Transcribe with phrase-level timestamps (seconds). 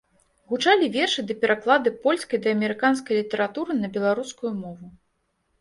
[0.53, 4.85] Гучалі вершы ды пераклады польскай ды амерыканскай літаратуры на беларускую мову.